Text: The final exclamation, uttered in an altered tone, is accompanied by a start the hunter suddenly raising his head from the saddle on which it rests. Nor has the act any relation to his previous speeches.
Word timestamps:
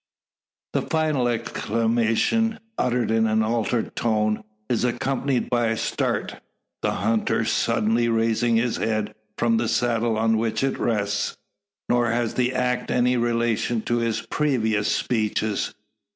The 0.73 0.81
final 0.81 1.27
exclamation, 1.27 2.57
uttered 2.75 3.11
in 3.11 3.27
an 3.27 3.43
altered 3.43 3.95
tone, 3.95 4.43
is 4.67 4.83
accompanied 4.83 5.47
by 5.51 5.67
a 5.67 5.77
start 5.77 6.41
the 6.81 6.89
hunter 7.05 7.45
suddenly 7.45 8.09
raising 8.09 8.55
his 8.55 8.77
head 8.77 9.13
from 9.37 9.57
the 9.57 9.67
saddle 9.67 10.17
on 10.17 10.39
which 10.39 10.63
it 10.63 10.79
rests. 10.79 11.37
Nor 11.87 12.09
has 12.09 12.33
the 12.33 12.51
act 12.55 12.89
any 12.89 13.15
relation 13.15 13.83
to 13.83 13.97
his 13.97 14.21
previous 14.21 14.87
speeches. 14.87 15.71